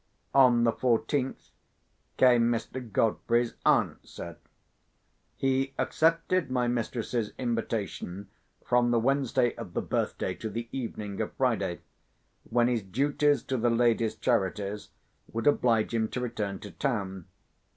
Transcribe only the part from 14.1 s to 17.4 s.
Charities would oblige him to return to town.